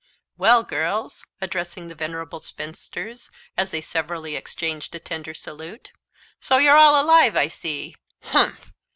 "Well, 0.35 0.63
girls!" 0.63 1.23
addressing 1.41 1.87
the 1.87 1.93
venerable 1.93 2.41
spinsters, 2.41 3.29
as 3.55 3.69
they 3.69 3.81
severally 3.81 4.35
exchanged 4.35 4.95
a 4.95 4.99
tender 4.99 5.35
salute; 5.35 5.91
"so 6.39 6.57
you're 6.57 6.75
all 6.75 6.99
alive, 6.99 7.35
I 7.37 7.49
see; 7.49 7.95
humph!" 8.21 8.73